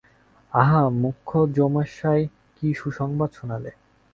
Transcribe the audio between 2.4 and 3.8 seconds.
কী সুসংবাদ শোনালে!